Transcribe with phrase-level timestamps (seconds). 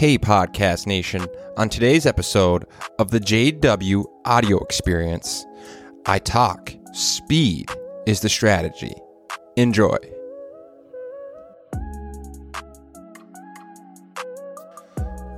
[0.00, 1.26] Hey, Podcast Nation.
[1.58, 2.64] On today's episode
[2.98, 5.44] of the JW Audio Experience,
[6.06, 7.70] I talk speed
[8.06, 8.94] is the strategy.
[9.58, 9.98] Enjoy.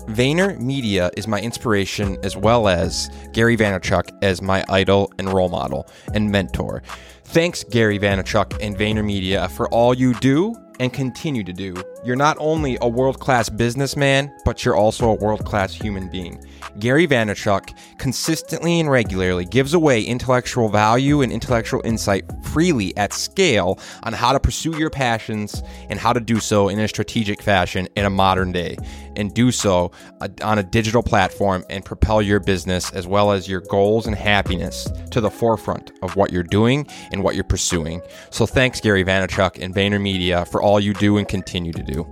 [0.06, 5.48] Vayner Media is my inspiration as well as Gary Vaynerchuk as my idol and role
[5.48, 6.84] model and mentor.
[7.24, 11.76] Thanks, Gary Vaynerchuk and Vayner Media, for all you do and continue to do.
[12.04, 16.44] You're not only a world class businessman, but you're also a world class human being.
[16.78, 23.78] Gary Vaynerchuk consistently and regularly gives away intellectual value and intellectual insight freely at scale
[24.02, 27.88] on how to pursue your passions and how to do so in a strategic fashion
[27.96, 28.76] in a modern day
[29.16, 29.90] and do so
[30.20, 34.16] uh, on a digital platform and propel your business as well as your goals and
[34.16, 38.00] happiness to the forefront of what you're doing and what you're pursuing.
[38.30, 42.06] So thanks Gary Vaynerchuk and VaynerMedia for all you do and continue to do.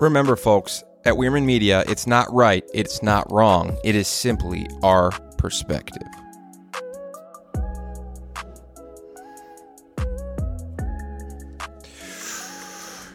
[0.00, 3.78] Remember folks, at Weirman Media, it's not right, it's not wrong.
[3.82, 6.06] It is simply our perspective.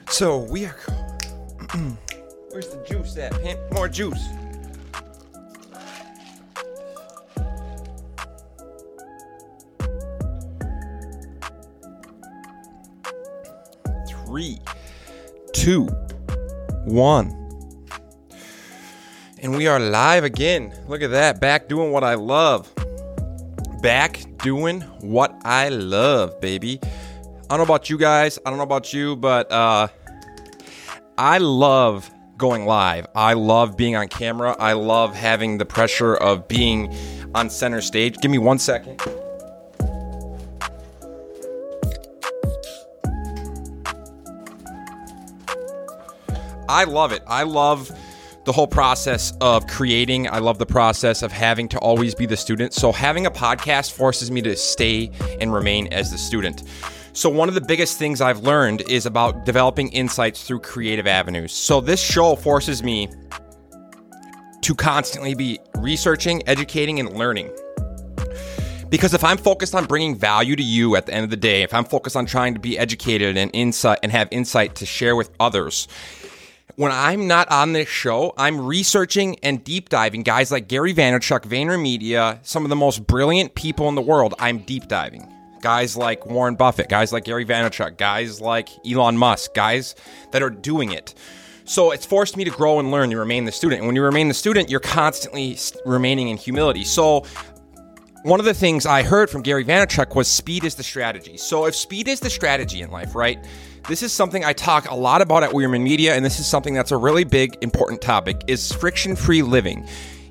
[0.10, 0.76] So we are.
[2.50, 3.32] Where's the juice at?
[3.44, 3.60] Pimp?
[3.72, 4.28] More juice.
[14.26, 14.60] Three,
[15.54, 15.86] two,
[16.86, 17.43] one.
[19.44, 20.74] And we are live again.
[20.88, 21.42] Look at that.
[21.42, 22.74] Back doing what I love.
[23.82, 26.80] Back doing what I love, baby.
[26.82, 26.88] I
[27.50, 28.40] don't know about you guys.
[28.46, 29.90] I don't know about you, but uh,
[31.18, 33.06] I love going live.
[33.16, 34.56] I love being on camera.
[34.58, 36.96] I love having the pressure of being
[37.36, 38.20] on center stage.
[38.20, 39.02] Give me one second.
[46.70, 47.24] I love it.
[47.28, 47.92] I love
[48.46, 50.28] the whole process of creating.
[50.28, 52.74] I love the process of having to always be the student.
[52.74, 56.64] So, having a podcast forces me to stay and remain as the student.
[57.14, 61.54] So, one of the biggest things I've learned is about developing insights through creative avenues.
[61.54, 63.10] So, this show forces me
[64.62, 67.52] to constantly be researching, educating, and learning.
[68.90, 71.64] Because if I'm focused on bringing value to you at the end of the day,
[71.64, 75.16] if I'm focused on trying to be educated and insight and have insight to share
[75.16, 75.88] with others,
[76.76, 81.42] when I'm not on this show, I'm researching and deep diving guys like Gary Vaynerchuk,
[81.42, 84.34] VaynerMedia, some of the most brilliant people in the world.
[84.40, 85.30] I'm deep diving.
[85.62, 89.96] Guys like Warren Buffett, guys like Gary Vaynerchuk, guys like Elon Musk, guys
[90.32, 91.14] that are doing it.
[91.66, 93.80] So it's forced me to grow and learn to remain the student.
[93.80, 96.84] And when you remain the student, you're constantly remaining in humility.
[96.84, 97.26] So
[98.24, 101.38] one of the things I heard from Gary Vaynerchuk was speed is the strategy.
[101.38, 103.38] So if speed is the strategy in life, right?
[103.86, 106.74] This is something I talk a lot about at Weirman Media, and this is something
[106.74, 109.86] that's a really big, important topic: is friction-free living.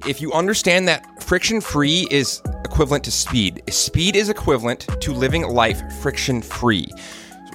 [0.07, 5.83] If you understand that friction-free is equivalent to speed, speed is equivalent to living life
[6.01, 6.89] friction-free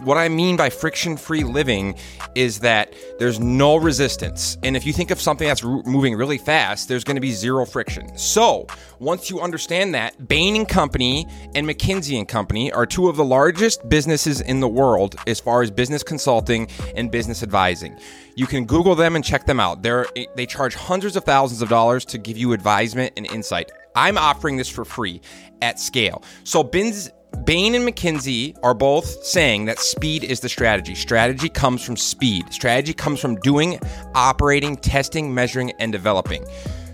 [0.07, 1.95] what I mean by friction free living
[2.33, 4.57] is that there's no resistance.
[4.63, 7.65] And if you think of something that's moving really fast, there's going to be zero
[7.65, 8.17] friction.
[8.17, 8.67] So,
[8.99, 13.25] once you understand that, Bain and Company and McKinsey and Company are two of the
[13.25, 17.99] largest businesses in the world as far as business consulting and business advising.
[18.35, 19.83] You can Google them and check them out.
[19.83, 23.71] They're, eh, they charge hundreds of thousands of dollars to give you advisement and insight.
[23.93, 25.21] I'm offering this for free
[25.61, 26.23] at scale.
[26.43, 27.09] So, Bins,
[27.43, 30.95] Bain and McKinsey are both saying that speed is the strategy.
[30.95, 32.51] Strategy comes from speed.
[32.53, 33.79] Strategy comes from doing,
[34.15, 36.45] operating, testing, measuring, and developing.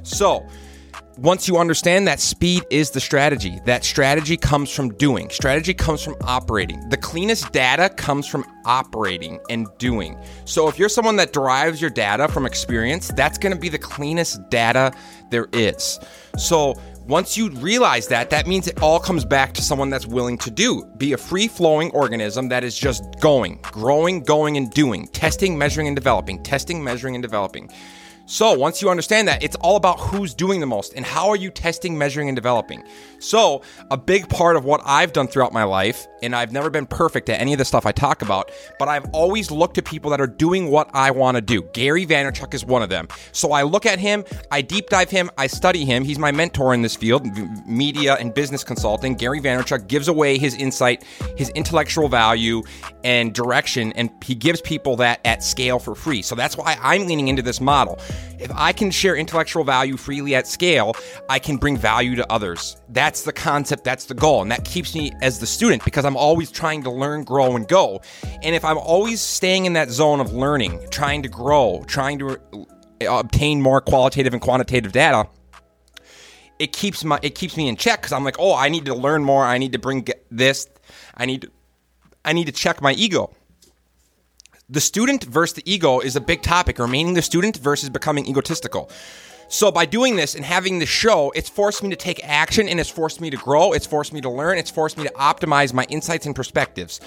[0.04, 0.46] So,
[1.18, 5.30] once you understand that speed is the strategy, that strategy comes from doing.
[5.30, 6.90] Strategy comes from operating.
[6.90, 10.18] The cleanest data comes from operating and doing.
[10.46, 13.78] So if you're someone that derives your data from experience, that's going to be the
[13.78, 14.92] cleanest data
[15.30, 16.00] there is.
[16.38, 20.38] So once you realize that, that means it all comes back to someone that's willing
[20.38, 20.86] to do.
[20.98, 25.88] Be a free flowing organism that is just going, growing, going, and doing, testing, measuring,
[25.88, 27.70] and developing, testing, measuring, and developing.
[28.26, 31.36] So, once you understand that, it's all about who's doing the most and how are
[31.36, 32.82] you testing, measuring, and developing.
[33.20, 36.86] So, a big part of what I've done throughout my life, and I've never been
[36.86, 38.50] perfect at any of the stuff I talk about,
[38.80, 41.64] but I've always looked at people that are doing what I want to do.
[41.74, 43.10] Gary Vaynerchuk is one of them.
[43.34, 46.06] So, I look at him, I deep dive him, I study him.
[46.06, 47.28] He's my mentor in this field,
[47.68, 49.16] media and business consulting.
[49.16, 51.04] Gary Vaynerchuk gives away his insight,
[51.36, 52.64] his intellectual value,
[53.04, 56.22] and direction, and he gives people that at scale for free.
[56.22, 58.00] So, that's why I'm leaning into this model.
[58.40, 60.96] If I can share intellectual value freely at scale,
[61.30, 62.76] I can bring value to others.
[62.90, 64.42] That's the concept, that's the goal.
[64.42, 67.68] And that keeps me as the student because I'm always trying to learn, grow, and
[67.68, 68.02] go.
[68.42, 72.32] And if I'm always staying in that zone of learning, trying to grow, trying to
[72.32, 72.66] uh,
[73.20, 75.30] obtain more qualitative and quantitative data,
[76.60, 78.96] it keeps my it keeps me in check because I'm like, oh, I need to
[78.96, 79.44] learn more.
[79.44, 80.68] I need to bring this.
[81.16, 81.50] I need
[82.26, 83.34] I need to check my ego.
[84.70, 86.80] The student versus the ego is a big topic.
[86.80, 88.90] Remaining the student versus becoming egotistical.
[89.50, 92.80] So by doing this and having this show, it's forced me to take action and
[92.80, 93.74] it's forced me to grow.
[93.74, 94.58] It's forced me to learn.
[94.58, 97.02] It's forced me to optimize my insights and perspectives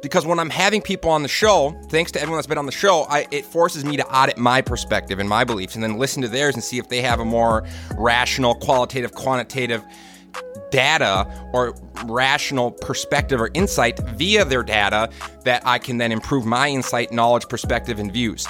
[0.00, 2.72] because when I'm having people on the show, thanks to everyone that's been on the
[2.72, 6.22] show, I, it forces me to audit my perspective and my beliefs and then listen
[6.22, 7.64] to theirs and see if they have a more
[7.96, 9.84] rational, qualitative, quantitative
[10.70, 11.74] data or
[12.04, 15.10] rational perspective or insight via their data
[15.44, 18.46] that I can then improve my insight, knowledge, perspective, and views.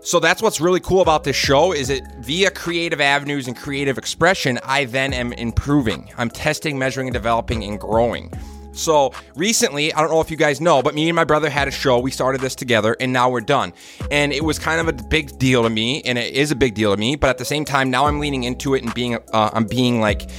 [0.00, 3.98] So that's what's really cool about this show is it via creative avenues and creative
[3.98, 6.10] expression, I then am improving.
[6.16, 8.32] I'm testing, measuring, and developing and growing.
[8.72, 11.66] So recently, I don't know if you guys know, but me and my brother had
[11.66, 11.98] a show.
[11.98, 13.72] We started this together, and now we're done.
[14.10, 16.74] And it was kind of a big deal to me, and it is a big
[16.74, 17.16] deal to me.
[17.16, 20.00] But at the same time, now I'm leaning into it and being, uh, I'm being
[20.00, 20.30] like,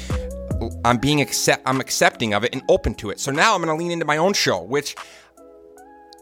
[0.86, 3.20] I'm being accept, I'm accepting of it and open to it.
[3.20, 4.96] So now I'm going to lean into my own show, which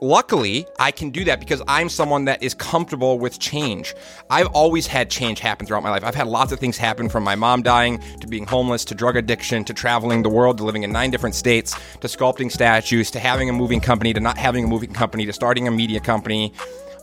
[0.01, 3.95] Luckily, I can do that because I'm someone that is comfortable with change.
[4.29, 6.03] I've always had change happen throughout my life.
[6.03, 9.17] I've had lots of things happen from my mom dying to being homeless to drug
[9.17, 13.19] addiction to traveling the world to living in nine different states to sculpting statues to
[13.19, 16.53] having a moving company to not having a moving company to starting a media company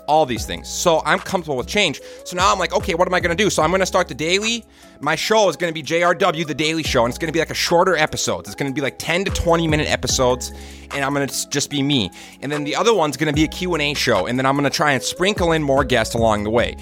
[0.06, 0.68] all these things.
[0.68, 2.00] So I'm comfortable with change.
[2.24, 3.50] So now I'm like, okay, what am I going to do?
[3.50, 4.64] So I'm going to start the daily.
[5.00, 7.38] My show is going to be JRW, the daily show, and it's going to be
[7.38, 8.46] like a shorter episode.
[8.46, 10.52] It's going to be like 10 to 20 minute episodes,
[10.92, 12.10] and I'm going to just be me.
[12.40, 14.70] And then the other one's going to be a Q&A show, and then I'm going
[14.70, 16.76] to try and sprinkle in more guests along the way.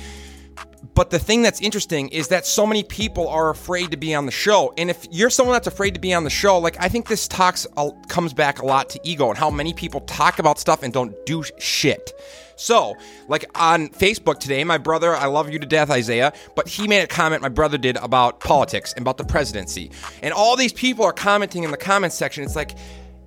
[0.94, 4.26] But the thing that's interesting is that so many people are afraid to be on
[4.26, 4.74] the show.
[4.76, 7.26] And if you're someone that's afraid to be on the show, like I think this
[7.26, 7.66] talks
[8.08, 11.14] comes back a lot to ego and how many people talk about stuff and don't
[11.24, 12.12] do shit.
[12.56, 12.96] So,
[13.28, 17.02] like on Facebook today, my brother, I love you to death, Isaiah, but he made
[17.02, 19.90] a comment my brother did about politics and about the presidency.
[20.22, 22.44] And all these people are commenting in the comments section.
[22.44, 22.76] It's like,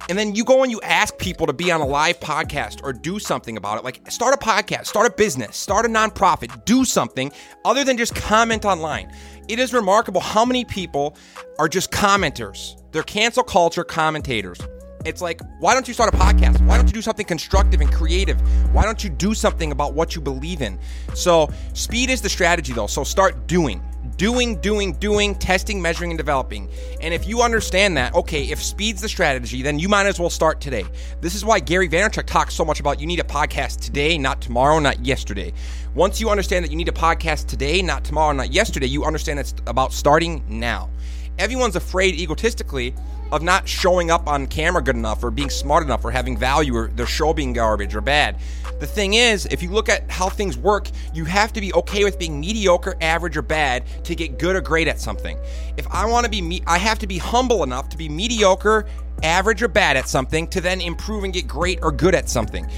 [0.07, 2.93] and then you go and you ask people to be on a live podcast or
[2.93, 3.83] do something about it.
[3.83, 7.31] Like start a podcast, start a business, start a nonprofit, do something
[7.63, 9.11] other than just comment online.
[9.47, 11.17] It is remarkable how many people
[11.59, 12.81] are just commenters.
[12.91, 14.59] They're cancel culture commentators.
[15.05, 16.59] It's like, why don't you start a podcast?
[16.65, 18.41] Why don't you do something constructive and creative?
[18.73, 20.79] Why don't you do something about what you believe in?
[21.13, 22.87] So, speed is the strategy though.
[22.87, 23.81] So, start doing
[24.17, 26.69] doing, doing, doing, testing, measuring, and developing.
[27.01, 30.29] And if you understand that, okay, if speed's the strategy, then you might as well
[30.29, 30.85] start today.
[31.21, 34.41] This is why Gary Vaynerchuk talks so much about you need a podcast today, not
[34.41, 35.53] tomorrow, not yesterday.
[35.93, 39.39] Once you understand that you need a podcast today, not tomorrow, not yesterday, you understand
[39.39, 40.89] it's about starting now.
[41.37, 42.95] Everyone's afraid egotistically
[43.31, 46.75] of not showing up on camera good enough or being smart enough or having value
[46.75, 48.37] or their show being garbage or bad.
[48.79, 52.03] The thing is, if you look at how things work, you have to be okay
[52.03, 55.37] with being mediocre, average, or bad to get good or great at something.
[55.77, 58.85] If I want to be, me- I have to be humble enough to be mediocre,
[59.23, 62.69] average, or bad at something to then improve and get great or good at something.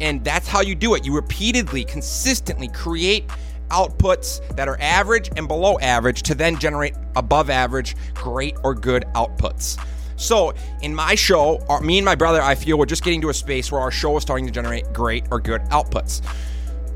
[0.00, 1.04] And that's how you do it.
[1.06, 3.30] You repeatedly, consistently create
[3.68, 9.04] outputs that are average and below average to then generate above average, great, or good
[9.14, 9.78] outputs.
[10.16, 13.28] So, in my show, our, me and my brother, I feel we're just getting to
[13.28, 16.22] a space where our show is starting to generate great or good outputs.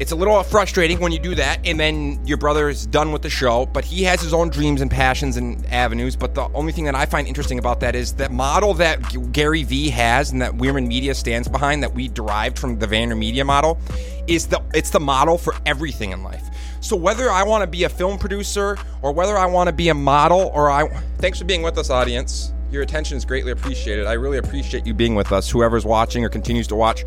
[0.00, 3.20] It's a little frustrating when you do that, and then your brother is done with
[3.20, 6.16] the show, but he has his own dreams and passions and avenues.
[6.16, 8.98] But the only thing that I find interesting about that is that model that
[9.32, 13.16] Gary Vee has and that Weirman Media stands behind, that we derived from the Vayner
[13.16, 13.78] Media model,
[14.30, 16.48] is the it's the model for everything in life.
[16.80, 19.88] So whether I want to be a film producer or whether I want to be
[19.88, 22.52] a model or I thanks for being with us, audience.
[22.70, 24.06] Your attention is greatly appreciated.
[24.06, 27.04] I really appreciate you being with us, whoever's watching or continues to watch.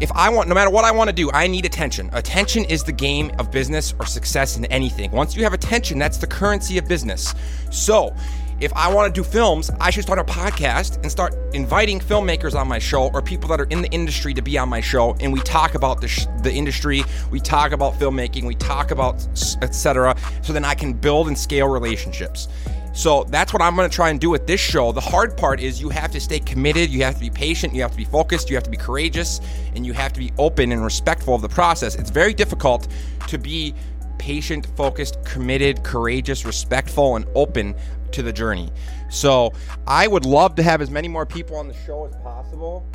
[0.00, 2.10] If I want, no matter what I want to do, I need attention.
[2.12, 5.10] Attention is the game of business or success in anything.
[5.12, 7.34] Once you have attention, that's the currency of business.
[7.70, 8.14] So,
[8.60, 12.58] if I want to do films, I should start a podcast and start inviting filmmakers
[12.58, 15.16] on my show or people that are in the industry to be on my show.
[15.20, 19.26] And we talk about the, sh- the industry, we talk about filmmaking, we talk about
[19.62, 20.16] etc.
[20.42, 22.48] So then I can build and scale relationships.
[22.94, 24.90] So that's what I'm going to try and do with this show.
[24.90, 27.82] The hard part is you have to stay committed, you have to be patient, you
[27.82, 29.40] have to be focused, you have to be courageous,
[29.76, 31.94] and you have to be open and respectful of the process.
[31.94, 32.88] It's very difficult
[33.28, 33.72] to be
[34.18, 37.74] patient, focused, committed, courageous, respectful, and open
[38.12, 38.70] to the journey.
[39.10, 39.52] So
[39.86, 42.86] I would love to have as many more people on the show as possible.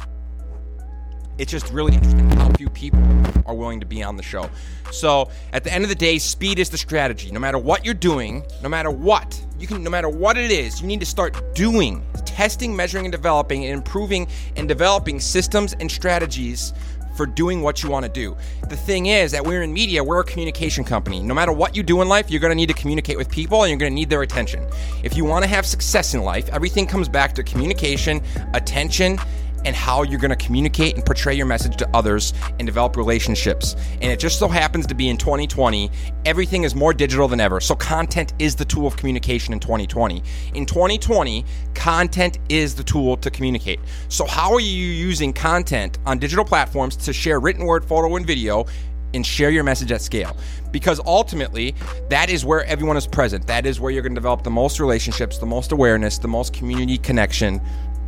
[1.40, 3.02] it's just really interesting how few people
[3.46, 4.50] are willing to be on the show.
[4.92, 7.32] So at the end of the day, speed is the strategy.
[7.32, 10.82] No matter what you're doing, no matter what, you can no matter what it is,
[10.82, 15.92] you need to start doing, testing, measuring, and developing and improving and developing systems and
[15.92, 16.74] strategies
[17.16, 18.36] for doing what you want to do.
[18.70, 21.22] The thing is that we're in media, we're a communication company.
[21.22, 23.64] No matter what you do in life, you're going to need to communicate with people
[23.64, 24.66] and you're going to need their attention.
[25.04, 28.22] If you want to have success in life, everything comes back to communication,
[28.54, 29.18] attention,
[29.66, 33.76] and how you're going to communicate and portray your message to others and develop relationships.
[34.02, 35.90] And it just so happens to be in 2020,
[36.26, 37.60] everything is more digital than ever.
[37.60, 40.24] So, content is the tool of communication in 2020.
[40.54, 43.80] In 2020, content is the tool to communicate.
[44.10, 48.26] So, how are you using content on digital platforms to share written word, photo, and
[48.26, 48.66] video?
[49.14, 50.36] and share your message at scale
[50.72, 51.76] because ultimately
[52.10, 54.80] that is where everyone is present that is where you're going to develop the most
[54.80, 57.62] relationships the most awareness the most community connection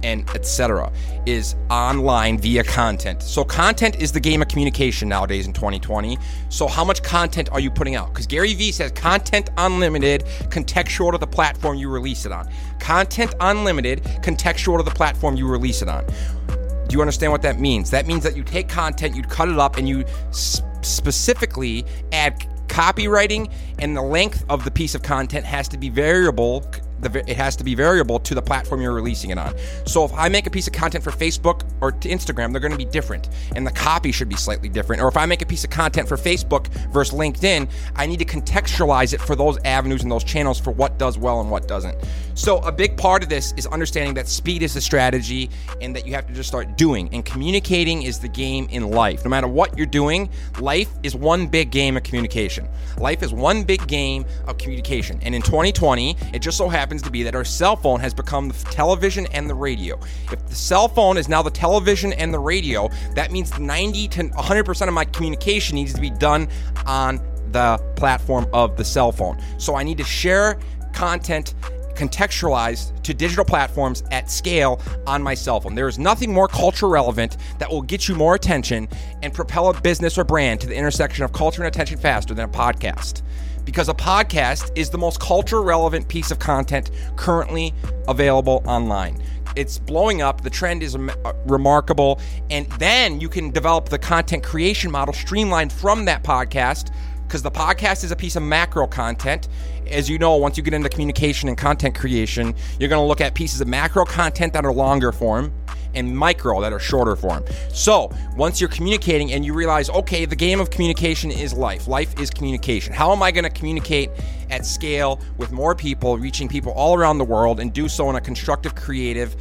[0.05, 0.91] and etc.
[1.25, 3.23] is online via content.
[3.23, 6.17] So content is the game of communication nowadays in 2020.
[6.49, 8.09] So how much content are you putting out?
[8.09, 12.47] Because Gary Vee says content unlimited, contextual to the platform you release it on.
[12.79, 16.05] Content unlimited, contextual to the platform you release it on.
[16.05, 17.89] Do you understand what that means?
[17.89, 23.51] That means that you take content, you cut it up, and you specifically add copywriting,
[23.79, 26.63] and the length of the piece of content has to be variable
[26.99, 29.53] the, it has to be variable to the platform you're releasing it on.
[29.85, 32.77] So if I make a piece of content for Facebook or Instagram, they're going to
[32.77, 35.01] be different, and the copy should be slightly different.
[35.01, 38.25] Or if I make a piece of content for Facebook versus LinkedIn, I need to
[38.25, 41.97] contextualize it for those avenues and those channels for what does well and what doesn't.
[42.33, 45.49] So a big part of this is understanding that speed is the strategy,
[45.81, 47.09] and that you have to just start doing.
[47.13, 49.23] And communicating is the game in life.
[49.23, 52.67] No matter what you're doing, life is one big game of communication.
[52.97, 55.19] Life is one big game of communication.
[55.21, 58.13] And in 2020, it just so happens happens to be that our cell phone has
[58.13, 59.99] become the television and the radio.
[60.31, 64.23] If the cell phone is now the television and the radio, that means 90 to
[64.25, 66.47] 100% of my communication needs to be done
[66.85, 67.19] on
[67.51, 69.41] the platform of the cell phone.
[69.57, 70.59] So I need to share
[70.93, 71.55] content
[71.95, 75.73] contextualized to digital platforms at scale on my cell phone.
[75.73, 78.87] There is nothing more culture relevant that will get you more attention
[79.23, 82.45] and propel a business or brand to the intersection of culture and attention faster than
[82.45, 83.23] a podcast
[83.65, 87.73] because a podcast is the most culture relevant piece of content currently
[88.07, 89.21] available online.
[89.55, 90.41] It's blowing up.
[90.41, 92.19] The trend is uh, remarkable.
[92.49, 96.91] And then you can develop the content creation model streamlined from that podcast
[97.23, 99.47] because the podcast is a piece of macro content.
[99.87, 103.21] As you know, once you get into communication and content creation, you're going to look
[103.21, 105.53] at pieces of macro content that are longer form
[105.95, 107.43] and micro that are shorter form.
[107.69, 111.87] So once you're communicating and you realize, okay, the game of communication is life.
[111.87, 112.93] Life is communication.
[112.93, 114.09] How am I going to communicate
[114.49, 118.15] at scale with more people, reaching people all around the world, and do so in
[118.15, 119.35] a constructive, creative,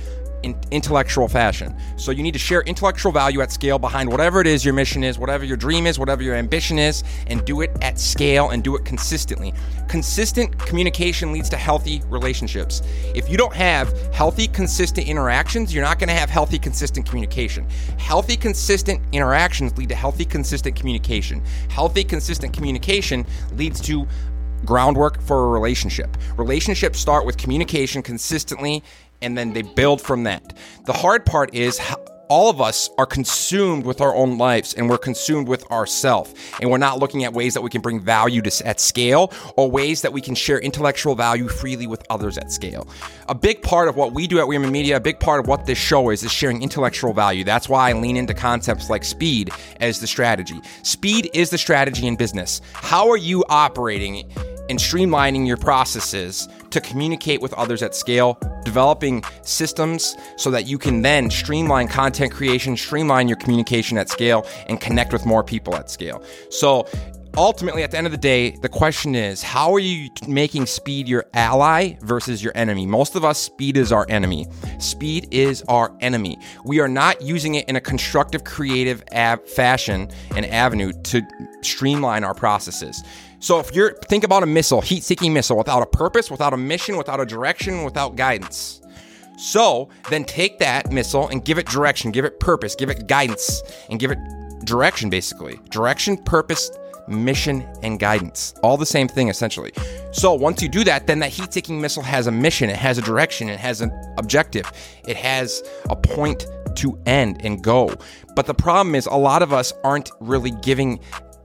[0.45, 1.75] in intellectual fashion.
[1.97, 5.03] So you need to share intellectual value at scale behind whatever it is your mission
[5.03, 8.63] is, whatever your dream is, whatever your ambition is, and do it at scale and
[8.63, 9.55] do it consistently.
[9.89, 12.83] Consistent communication leads to healthy relationships.
[13.15, 17.67] If you don't have healthy, consistent interactions, you're not going to have healthy, consistent communication.
[17.99, 21.43] Healthy, consistent interactions lead to healthy, consistent communication.
[21.71, 24.07] Healthy, consistent communication leads to
[24.65, 26.17] groundwork for a relationship.
[26.37, 28.83] Relationships start with communication consistently
[29.25, 30.55] and then they build from that.
[30.85, 31.81] The hard part is
[32.29, 36.71] all of us are consumed with our own lives and we're consumed with ourself and
[36.71, 40.03] we're not looking at ways that we can bring value to at scale or ways
[40.03, 42.89] that we can share intellectual value freely with others at scale.
[43.29, 45.67] A big part of what we do at Are Media a big part of what
[45.67, 47.45] this show is is sharing intellectual value.
[47.45, 49.51] That's why i lean into concepts like speed
[49.81, 50.61] as the strategy.
[50.83, 52.61] Speed is the strategy in business.
[52.73, 54.31] How are you operating
[54.69, 60.79] and streamlining your processes to communicate with others at scale, developing systems so that you
[60.79, 65.75] can then streamline content creation, streamline your communication at scale, and connect with more people
[65.77, 66.23] at scale.
[66.51, 66.87] So,
[67.37, 71.09] ultimately, at the end of the day, the question is how are you making speed
[71.09, 72.87] your ally versus your enemy?
[72.87, 74.47] Most of us, speed is our enemy.
[74.79, 76.39] Speed is our enemy.
[76.65, 79.05] We are not using it in a constructive, creative
[79.47, 81.23] fashion and avenue to
[81.63, 83.03] streamline our processes.
[83.45, 86.97] So if you're think about a missile, heat-seeking missile without a purpose, without a mission,
[86.97, 88.81] without a direction, without guidance.
[89.37, 93.63] So then take that missile and give it direction, give it purpose, give it guidance,
[93.91, 94.19] and give it
[94.65, 95.61] direction basically.
[95.69, 96.71] Direction, purpose,
[97.07, 98.55] mission, and guidance.
[98.63, 99.73] All the same thing essentially.
[100.11, 102.97] So once you do that, then that heat seeking missile has a mission, it has
[102.97, 104.73] a direction, it has an objective,
[105.07, 106.47] it has a point
[106.77, 107.95] to end and go.
[108.35, 110.99] But the problem is, a lot of us aren't really giving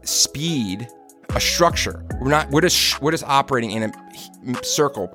[0.03, 0.87] speed
[1.35, 2.03] a structure.
[2.19, 2.49] We're not.
[2.49, 5.13] We're just we're just operating in a circle,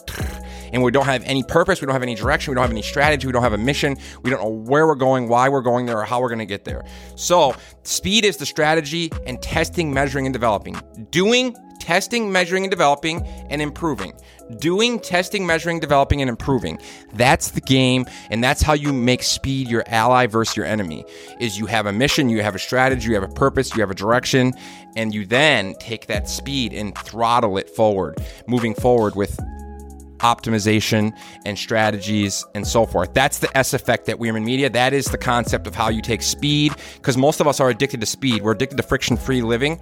[0.73, 2.83] and we don't have any purpose, we don't have any direction, we don't have any
[2.83, 5.87] strategy, we don't have a mission, we don't know where we're going, why we're going
[5.87, 6.85] there, or how we're going to get there.
[7.14, 10.80] So, speed is the strategy and testing, measuring, and developing.
[11.11, 14.12] Doing, testing, measuring, and developing, and improving.
[14.59, 16.78] Doing, testing, measuring, developing, and improving.
[17.14, 21.04] That's the game, and that's how you make speed your ally versus your enemy.
[21.40, 23.90] Is you have a mission, you have a strategy, you have a purpose, you have
[23.90, 24.52] a direction,
[24.97, 29.38] and you then take that speed and throttle it forward, moving forward with
[30.25, 31.12] optimization
[31.45, 33.12] and strategies and so forth.
[33.12, 34.71] That's the S effect that we're in media.
[34.71, 38.00] That is the concept of how you take speed because most of us are addicted
[38.00, 38.43] to speed.
[38.43, 39.81] We're addicted to friction free living.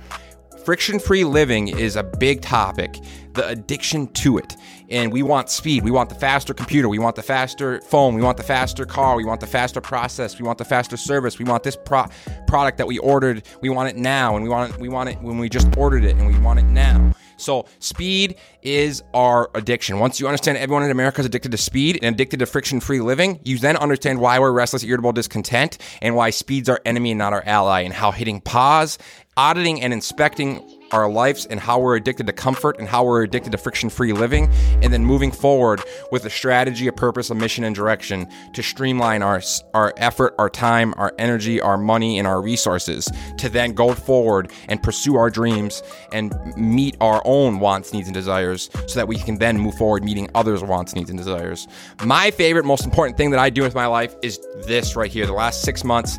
[0.64, 2.96] Friction free living is a big topic,
[3.32, 4.54] the addiction to it.
[4.90, 5.82] And we want speed.
[5.82, 6.88] We want the faster computer.
[6.88, 8.14] We want the faster phone.
[8.14, 9.16] We want the faster car.
[9.16, 10.38] We want the faster process.
[10.38, 11.38] We want the faster service.
[11.40, 12.06] We want this pro-
[12.46, 13.42] product that we ordered.
[13.60, 14.36] We want it now.
[14.36, 16.60] And we want it, we want it when we just ordered it and we want
[16.60, 17.12] it now.
[17.42, 19.98] So, speed is our addiction.
[19.98, 23.00] Once you understand everyone in America is addicted to speed and addicted to friction free
[23.00, 27.18] living, you then understand why we're restless, irritable, discontent, and why speed's our enemy and
[27.18, 28.96] not our ally, and how hitting pause,
[29.36, 30.62] auditing, and inspecting
[30.92, 34.12] our lives and how we're addicted to comfort and how we're addicted to friction free
[34.12, 34.46] living,
[34.82, 39.22] and then moving forward with a strategy, a purpose, a mission, and direction to streamline
[39.22, 39.40] our,
[39.72, 43.08] our effort, our time, our energy, our money, and our resources
[43.38, 48.14] to then go forward and pursue our dreams and meet our own wants, needs, and
[48.14, 51.66] desires so that we can then move forward meeting others' wants, needs, and desires.
[52.04, 55.24] My favorite, most important thing that I do with my life is this right here.
[55.24, 56.18] The last six months,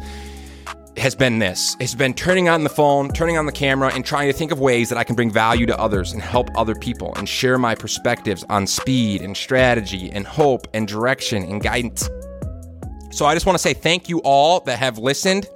[0.97, 1.75] has been this.
[1.79, 4.59] It's been turning on the phone, turning on the camera, and trying to think of
[4.59, 7.75] ways that I can bring value to others and help other people and share my
[7.75, 12.09] perspectives on speed and strategy and hope and direction and guidance.
[13.11, 15.47] So I just want to say thank you all that have listened.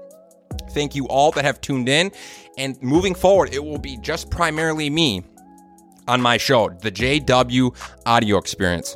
[0.72, 2.12] Thank you all that have tuned in.
[2.58, 5.24] And moving forward, it will be just primarily me
[6.08, 7.76] on my show, the JW
[8.06, 8.96] Audio Experience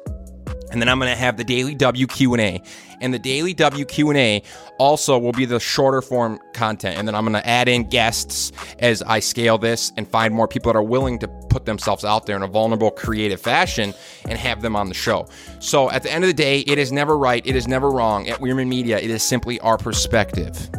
[0.71, 2.61] and then I'm going to have the daily W Q&A.
[3.01, 4.43] And the daily W Q&A
[4.77, 8.51] also will be the shorter form content and then I'm going to add in guests
[8.79, 12.25] as I scale this and find more people that are willing to put themselves out
[12.25, 13.93] there in a vulnerable creative fashion
[14.25, 15.27] and have them on the show.
[15.59, 18.27] So at the end of the day, it is never right, it is never wrong.
[18.29, 20.69] At Weirman Media, it is simply our perspective.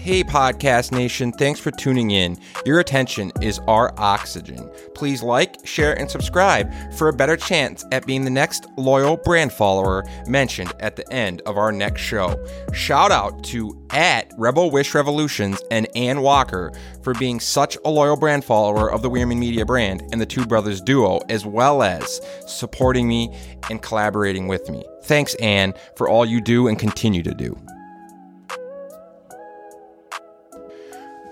[0.00, 2.38] Hey, Podcast Nation, thanks for tuning in.
[2.64, 4.70] Your attention is our oxygen.
[4.94, 9.52] Please like, share, and subscribe for a better chance at being the next loyal brand
[9.52, 12.42] follower mentioned at the end of our next show.
[12.72, 18.16] Shout out to at Rebel Wish Revolutions and Ann Walker for being such a loyal
[18.16, 22.22] brand follower of the Weirman Media brand and the Two Brothers duo, as well as
[22.46, 23.36] supporting me
[23.68, 24.82] and collaborating with me.
[25.02, 27.54] Thanks, Ann, for all you do and continue to do.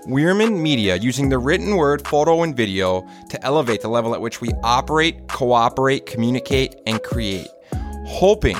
[0.07, 4.41] Weirman Media using the written word, photo, and video to elevate the level at which
[4.41, 7.47] we operate, cooperate, communicate, and create.
[8.05, 8.57] Hoping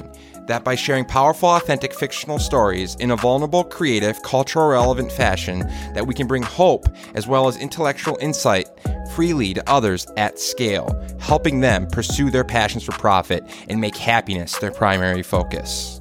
[0.48, 5.60] that by sharing powerful, authentic fictional stories in a vulnerable, creative, cultural relevant fashion,
[5.94, 8.68] that we can bring hope as well as intellectual insight
[9.14, 14.58] freely to others at scale, helping them pursue their passions for profit and make happiness
[14.58, 15.99] their primary focus.